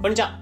[0.00, 0.38] こんにちは。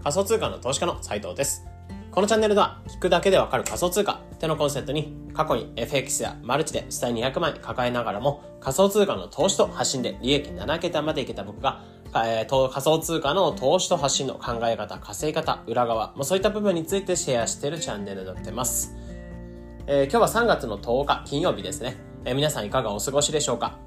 [0.00, 1.66] 仮想通貨の投資家の斉藤です。
[2.12, 11.82] このチャンネルでは、聞くだけでわかる仮想通貨ってのコンセプトに、過去に FX やマルチで下に200万円抱えながらも、仮想通貨の投資と発信で利益7桁までいけた僕が、
[12.14, 18.94] えー、仮想通貨の投資と発信の考え方、稼ぎ方、裏側、もうそういった部分についてシェアしているチャンネルになってます。
[19.88, 21.96] えー、今日は3月の10日金曜日ですね。
[22.24, 23.80] えー、皆さんいかがお過ごしでしょうか？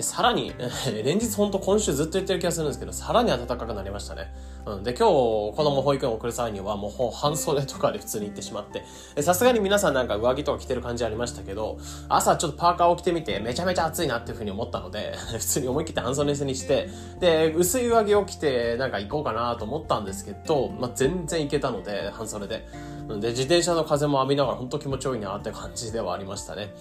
[0.00, 0.52] さらに、
[1.04, 4.32] 連日ほんと今週ずっと言ってる気がするんですけど、さらに暖かくなりましたね。
[4.64, 4.82] うん。
[4.82, 8.84] で、今日、子供保育園を送る際には、もう半袖とかで普通に行ってしまって、
[9.22, 11.76] さすがに皆さんなんか上着とか着てる感じありましたけど、
[12.08, 16.88] 朝ちょっとパーカーを着てみて、めちゃめちゃ暑いなっていうふうに思ったので、 普通に思い切って半袖にして、
[17.20, 22.66] で、薄い上着を着て、なんか行こうかなと思ったんですけど、まあ、全然行けたので、半袖で。
[23.08, 26.72] で、自転車の風も浴びながら本当気持ちよいなって感じではありましたね。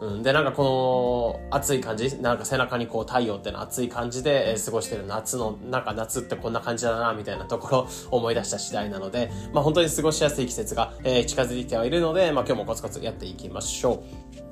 [0.00, 7.78] うん、で、なんかこの暑い感じ、なんか背中にこう太陽っての暑い感じで、え、過ごしてる夏の、なんか夏ってこんな感じだな、みたいなところ
[8.10, 14.04] を思い出した次第なので、まあ本当に過ごしやすい季節が、え、近づいてはいるので、まあ今日もコツコツやっていきましょ
[14.44, 14.47] う。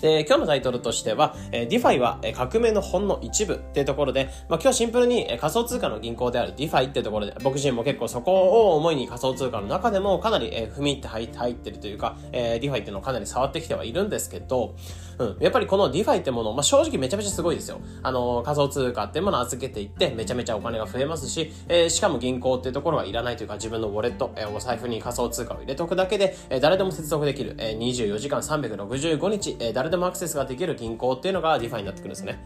[0.00, 14.74] で、今日のタイトルとしては、えー、DeFi は革命のほんの一部っていうところで、まあ、今日シンプルに仮想通貨の銀行である DeFi っていうところで、僕自身も結構そこを思いに仮想通貨の中でもかなり、えー、踏み入って入ってるというか、えー、DeFi っていうのをかなり触ってきてはいるんですけど、
[15.18, 17.80] うん、やっぱりこの DeFi ってもの、まあ、正直めちゃめちゃすごいですよ。
[18.02, 32.38] あの、仮想通貨ってものを預けていって、めちゃめちゃお金が増えますし、えー、しかも銀行っていうところはいらないというか、自分のウォレット、えー、お財布に仮想通貨を入れておくだけで、えー、誰でも接続できる、えー、24時間365日、えー、誰でもアクセスができるる銀行っていうのが DeFi になってくるんですね。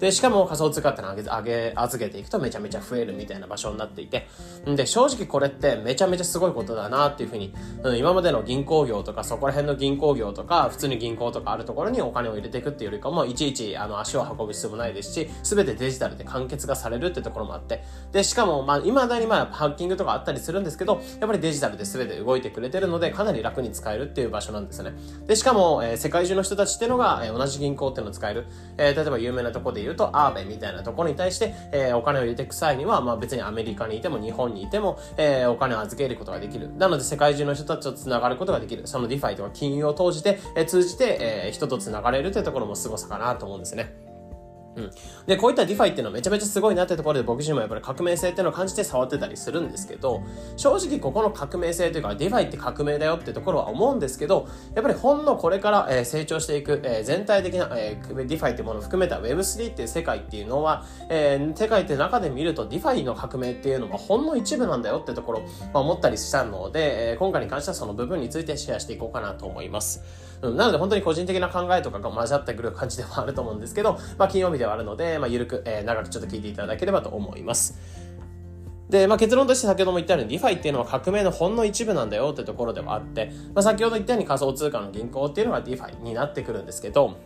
[0.00, 4.28] で、しかも仮想通貨ってのを上げ、上げ、預けていくとめちゃめちゃ増えるみたいな場所になっていて、
[4.68, 24.92] んで、正直これってめちゃめちゃすごいことだなっていうふうに、うん、今までの銀行業とかそこら辺の銀行業とか、普通に銀行とかあるところにお金を入れていくっていうよりかも、いちいちあの足を運ぶ必要もないですし、すべてデジタルで完結がされるってところもあって、で、しかも、まあ、未だにまあ、ハッキングとかあったりするんですけど、やっぱりデジタルで全て動いてくれてるので、かなり楽に使えるっていう場所なんですね。
[25.26, 28.46] で、しかも、えー、世界中の人たちっていうのが、えー、同じ銀行っていうのを使える。
[28.76, 36.70] えー、例えば有名なところで言うと、 Aave みたいなところに対して、えー、お金を入れていく際には、まあ別にアメリカにいても日本にいても、えー、お金を預けることができる。
[36.76, 38.86] なので世界中の人たちと繋がることができる。
[38.86, 44.07] その DeFi とか金融を通じて、えー、通じて、えー、人と繋がれるというところも凄さかなと思うんですね。
[44.78, 44.90] うん。
[45.26, 50.22] で、こういった DeFi っていうのはめちゃめちゃすごいなってところで僕自身もやっぱり革命性っていうのを感じて触ってたりするんですけど、
[50.56, 70.02] 正直ここの革命性というか DeFi って革命だよってところは思うんですけど、やっぱりほんのこれから、え成長していく、え全体的な、え DeFi っていうものを含めた Web3 っていう世界っていうのは、え世界って中で見ると DeFi の革命っていうのはほんの一部なんだよってところ、ま、思ったりしたので、え今回に関してはその部分についてシェアしていこうかなと思います。
[70.42, 77.78] うん、なので本当に個人的な考えとかが混ざってくる感じではあると思うんですけど、まあ金曜日ではあるので、まあゆるく、えー、長くちょっと聞いていただければと思います。
[78.88, 87.18] で、まあ、結論として先ほども言ったように DeFi っていうのは革命のほんの一部なんだよってところではあって、まあ、先ほど言ったように仮想通貨の銀行っていうのが DeFi になってくるんですけど、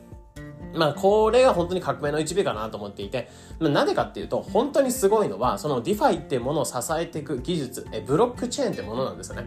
[0.74, 3.28] まあ、これが本当に革命の一部かなと思っていて、
[3.60, 9.44] まあ、なぜかっていうと、本当にすごいのは、その DeFi っていうものを支えていく技術、えブロックチェーンってものなんですよね。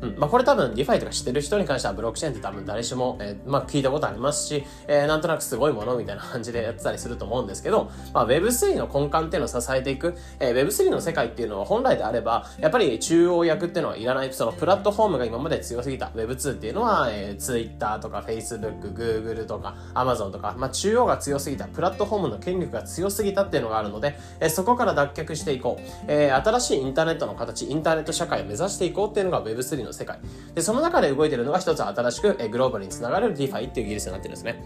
[0.00, 0.16] うん。
[0.18, 25.82] まあ、これ多分 DeFi とか知ってる人に関してはブロックチェーンって多分誰しも、えー、まあ、聞いたことありますし、えー、なんとなくすごいものみたいな感じでやってたりすると思うんですけど、まあ、Web3 の根幹っていうのを支えていく、えー、Web3 の世界っていうのは本来であれば、やっぱり中央役っていうのはいらない、そのプラットフォームが今まで強すぎた Web2 っていうのは、えー、Twitter とか Facebook、Google とか Amazon とか、まあ、中央が強すぎた、プラットフォームの権力が強すぎたっていうのがあるので、えー、そこから脱却していこう。
[26.06, 30.18] えー、新しいインターネットの形、インターネット社会を目指していこうっていうのが Web3 の世界。
[30.54, 34.62] でその中で動いてるのが一つ新しく、えグローバルにつながれる DeFi っていう技術になってるんですね。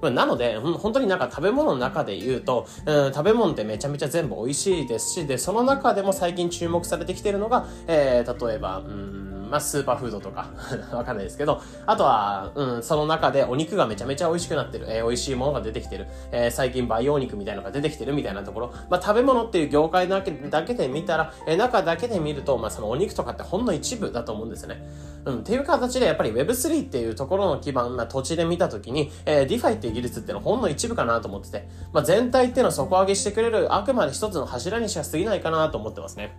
[0.00, 10.46] なので、本当になんか食べ物の中で言うと、うん、食べ物ってめちゃめちゃ全部美味しいですし、で、その中でも最近注目されてきてるのが、えー、例えば、うんまあ、スーパーフードとか
[10.92, 24.82] わかんないですけど、あとは、うん、その中でお肉がめちゃめちゃ美味しくなってる、えー、美味しいものが出てきてる、えー、最近培養肉みたいなのが出てきてるみたいなところ、まあ、食べ物っていう業界だけだけで見たら、えー、中だけで見ると、まあ、そのお肉とかってほんの一部だと思うんですね。
[25.24, 36.36] うん、っていう形でやっぱり Web3 っていうところの基盤な土地で見たときに、えー、DeFi っていう技術ってのはほんの一部かなと思ってて、まあ、全体っていうのを底上げしてくれるあくまで一つの柱にしか過ぎないかなと思ってますね。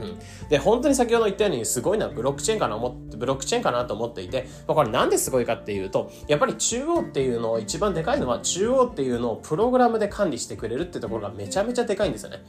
[0.00, 0.48] うん。
[0.48, 12.44] で、本当に先ほど言ったようにすごいのはブロックチェーンかな思って、ブロックチェーンかなと思っていて、まあ、これなんですごいかっていうと、やっぱり中央っていうのを一番でかいのは中央っていうのをプログラムで管理してくれるってところがめちゃめちゃでかいんですよね。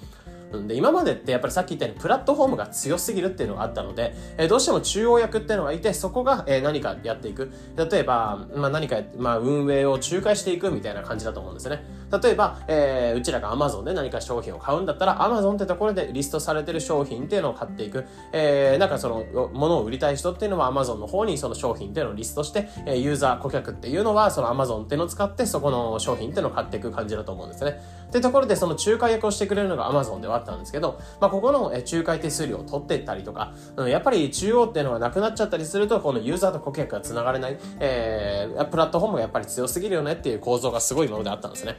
[0.68, 7.52] で、今までってやっぱりさっき言ったようにプラットフォームが強すぎるっていうのがあったので、えー、どうしても中央役っていうのがいて、そこが、えー、何かやっていく。
[7.78, 11.84] 例えば、まあ何か、まあ運営を仲介していくみたいな感じだと思うんですよね。
[12.12, 18.06] 例えば、えー、うちらが Amazon で何か商品を買うんだったら、Amazon ってところでリストされてる商品っていうのを買っていく。
[18.32, 27.80] えー、なんかその、ものを売りたい人っていうのは Amazon の方にその商品っていうのをリストして、えー、ユーザー、顧客っていうのはその Amazon っていうのを使ってそこの商品っていうのを買っていく感じだと思うんですね。
[28.10, 41.78] ってところでその仲介役をしてくれるのが Amazon ではあったんですけど、まあ、ここの仲介手数料を取っていったりとか、うん、やっぱり中央っていうのがなくなっちゃったりすると、このユーザーと顧客が繋がれない、えー、プラットフォームがやっぱり強すぎるよねっていう構造がすごいものであったんですね。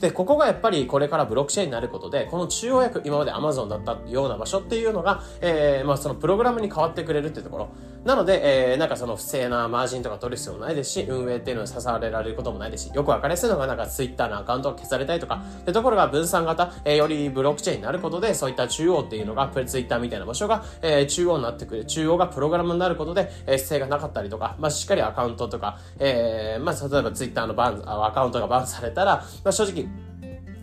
[0.00, 7.68] で、ここがやっぱりこれからブロックチェーンになることで、この中央役、今まで Amazon だったような場所っていうのが、えー、まあそのプログラムに変わってくれるっていうところ。
[8.04, 29.86] なので、えー、なんかその不正なマージンとか取る必要もないですし、運営っていうのに支えられることもないですし、よくわかりやすいのがなんか Twitter のアカウントが消されたりとか、ってところが分散型、えー、よりブロックチェーンになることで、そういった中央っていうのが、Twitter みたいな場所が、えー、中央になってくる、中央がプログラムになることで、えー、不正がなかったりとか、まあしっかりアカウントとか、えー、まあ例えば Twitter のバン、アカウントがバンされたら、まあ正直、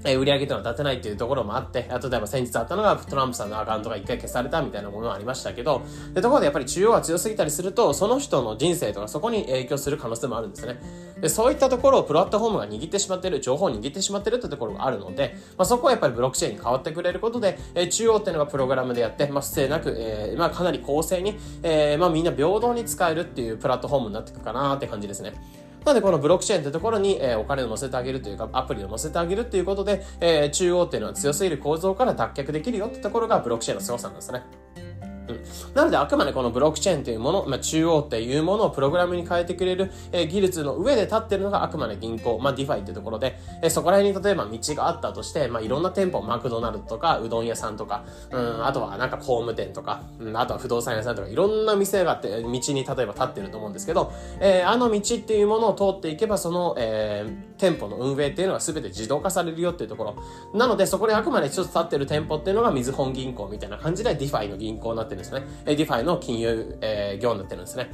[0.03, 5.81] え売り上げというのは立てないっていうところもあって、例えば先日あったのがトランプさんのアカウントが一回消されたみたいなものがありましたけど、
[6.13, 10.79] で、ところでやっぱり中央が強すぎたりすると、その人の人生とかそこに影響する可能性もあるんですね。
[11.19, 25.33] で、そういったところをプラットフォームが握ってしまってる、情報を握ってしまってるってところがあるので、まあ、そこはやっぱりブロックチェーンに変わってくれることで、え、中央っていうのがプログラムでやって、まあ、不正なく、えー、まあ、かなり公正に、えー、まあ、みんな平等に使えるっていうプラットフォームになっていくかなって感じですね。
[25.87, 34.43] なのでこのブロックチェーンってところに、え、お金を載せてあげるというか、アプリを載せてあげるということで、え、中央っていうのは強すぎる構造から脱却できるよってところがブロックチェーンの凄さなんですね。
[35.29, 35.43] うん。
[35.73, 60.15] なので、あくまでこのブロックチェーンというもの、まあ、中央っていうものをプログラムに変えてくれる、えー、技術の上で立ってるのがあくまで銀行、まあ、 DeFi ってところで、えー、そこら辺に例えば道があったとして、まあ、いろんな店舗、マクドナルドとか、うどん屋さんとか、うん、あとはなんか工務店とか、うん、あとは不動産屋さんとか、いろんな店があって、道に例えば立ってると思うんですけど、えー、あの道っていうものを通っていけば、その、えー、店舗の運営っていうのは全て自動化されるよっていうところ。
[60.53, 65.43] なので、そこであくまで一つ立ってる店舗っていうのが、みずほ銀行みたいな感じで、 DeFi の銀行になってるんですね。
[65.65, 67.91] え DeFi の金融、えー、業になってるんですね。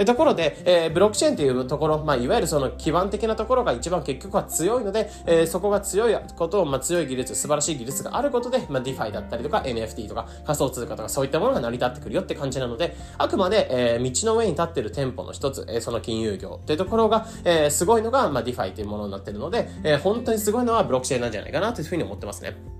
[0.00, 22.79] でところで、えー、ブロックチェーンというところ、まあ、いわゆるその基盤的なところが一番結局は強いので、えー、そこが強いことを、まあ、強い技術、素晴らしい技術があることで、まあ、DeFi だったりとか NFT とか仮想通貨とかそういったものが成り立ってくるよって感じなので、あくまで、えー、道の上に立ってる店舗の一つ、え、その金融業っていうところが、え、すごいのが、まあ、DeFi というものになってるので、え、本当にすごいのはブロックチェーンなんじゃないかなというふうに思ってますね。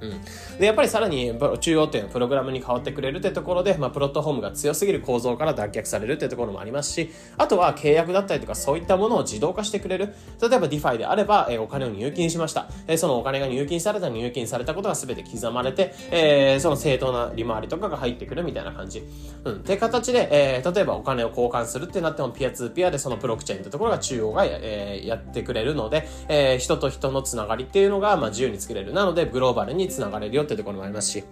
[0.00, 10.14] うん、でやっぱりさらに中央っていうプログラムに変わってくれるってところで、まあ、プロットフォームが強すぎる構造から脱却されるってところもありますしあとは契約だったりとかそういったものを自動化してくれる。
[10.40, 19.02] 例えば DeFi であれば、えー、お金を入金しました、えー、そのお金が入金された入金されたことが全て刻まれて、えー、その正当な利回りとかが入ってくるみたいな感じ、
[19.44, 28.92] うん、って形で、えー、例えばお金を交換するってなってもピアツーピアでそのプロックチェーンってところが中央が、えー、やってくれるので、えー、人と人のつながりっていうのが、まあ、自由に作れる。
[28.92, 31.24] なのでグローバルにつながれるよってところころもありますし、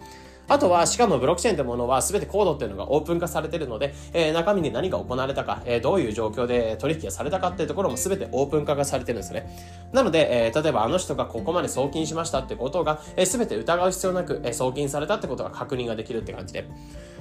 [0.49, 9.49] あとは、しかもブロックチェーンというものは全てコードっていうのがオープン化されているので、えー、中身に何が行われたか、えー、どういう状況で取引がされたかっていうところも全てオープン化がされてるんですね。
[9.93, 16.69] なので、えー、例えばあの人がここまで送金しましたってことが、えー、全て疑う必要なく、えー、送金されたってことが確認ができるって感じで。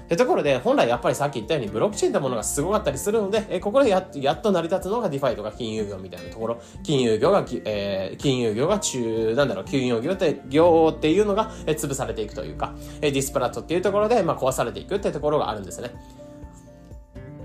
[0.09, 15.91] ところで、本来やっぱりさっき言ったようにブロックチェーンってものがすごかったりするので、えここでややっと成り立つのがディファイとか金融業みたいなところ、金融業が、えー、金融業が中、なんだろう、金融業って、業っていうのが、え潰されていくというか、えディスプラットっていうところで、まあ、壊されていくってところがあるんですね。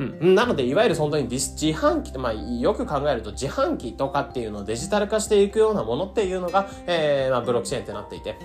[0.01, 8.37] うん、なので、いわゆる本当に自販機、まあ、よく考えると自販機とかっていうのをデジタル化していくようなものっていうのが、えー、まあ、ブロックチェーンってなっていて。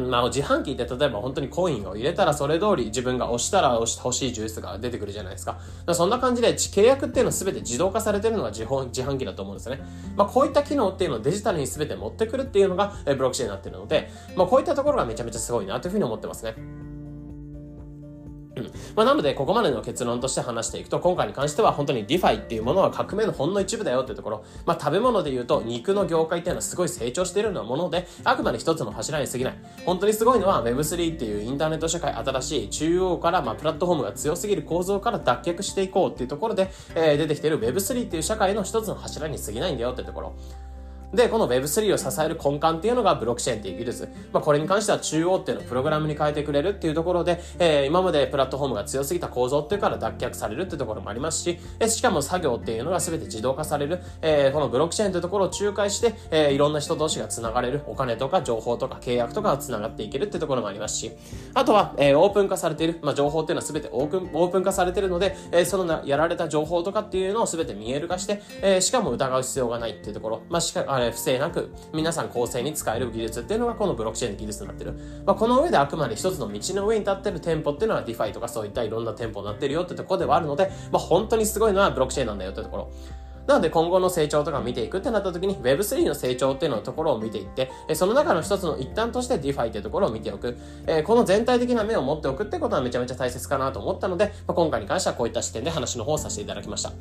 [0.00, 5.58] まあ、自販機って例えば本当にコインを入れたらそれ通り自分が押したら押して欲しいジュースが出てくるじゃないですか。
[5.86, 9.80] かそんな感じで契約っていうのは全て自動化されてるのが自自販機だと思うんですね。
[10.16, 16.83] まあ、こういった機能っていうのをデジタルに全て持ってくるっていうのがブロックチェーンになってるので、まあ、こういったところがめちゃめちゃすごいなというふうに思ってますね。
[18.94, 29.54] まあ、なので、ここまでの結論として話していくと、今回に関しては本当に DeFi っていうものは革命のほんの一部だよっていうところ、まあ、食べ物で言うと、肉の業界っていうのはすごい成長しているようなもので、あくまで一つの柱に過ぎない。
[29.84, 40.34] 本当にすごいのは Web3 っていうインターネット社会、新しい中央から、まあ、プラットフォームが強すぎる構造から脱却していこうっていうところで、えー、出てきている Web3 っていう社会の一つの柱に過ぎないんだよっていうところ。
[41.14, 44.08] で、この Web3 を支える根幹っていうのがブロックチェーンっていう技術。
[44.32, 61.12] まあ、これに関しては中央っていうのをプログラムに変えてくれるっていうところで、えー、今までプラットフォームが強すぎた構造っていうから脱却されるっていうところもありますし、えしかも作業っていうのが全て自動化される、えー、このブロックチェーンというところを仲介して、えー、いろんな人同士が繋がれる、お金とか情報とか契約とかが繋がっていけるっていうところもありますし、
[61.54, 74.92] あとは、えー、オープン化されている、まあ、情報っていうのは全てオープンオープン化されているので、えー、そのなやられた情報とかっていうのを全て見える化して、えー、しかも疑う必要がないっていうところ、まあ、しか、え不正なく、皆さん公正に使える技術っていうのがこのブロックチェーンの技術になってる。
[75.24, 82.90] まあ、この上であくまで一つの道の上に立ってる店舗っていうのは DeFi とかそういったいろんな店舗になってるよってところではあるので、まあ、本当にすごいのはブロックチェーンなんだよってところ。
[83.46, 90.56] なので今後の成長とか見ていくってなった時に Web3 の成長っていうののところを見ていって、えその中の一つの一端として DeFi っていうところを見ておく。
[90.86, 96.92] えこの全体的な目を持っておくってことはめちゃめちゃ大切かなと思ったので、まあ、今回に関してはこういった視点で話の方をさせていただきました。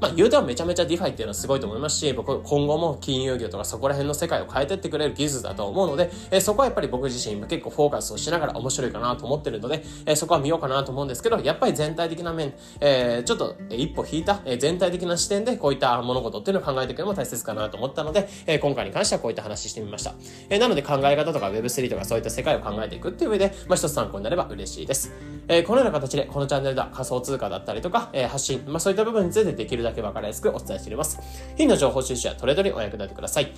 [0.00, 20.14] まあ言うてはめちゃめちゃ DeFi っていうのはすごいと思いますし、僕今後も金融業とかそこら辺の世界を変えてってくれる技術だと思うので、えそこはやっぱり僕自身結構フォーカスをしながら面白いかなと思ってるので、えそこは見ようかなと思うんですけど、やっぱり全体的な面、え、ちょっと一歩引いた、え全体的な視点でこういった物事っていうのを考えていくのも大切かなと思ったので、え、今回に関してはこういった話してみました。
[20.48, 25.12] え、なので考え方とか Web3 とかそういった世界を考えていくっていう上で、まあ、一つ参考になれば嬉しいです。
[25.48, 31.18] え、このような形でこのチャンネルでは仮想通貨だったりとか、え、発信、まあ、そういった部分についてできるだけ分かりやすくお伝えしております。
[31.56, 33.52] 日々の情報収集やトレードにお役立てください。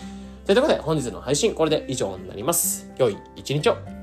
[0.46, 2.90] ということで本日の配信これで以上になります。
[2.98, 4.01] 良い一日を。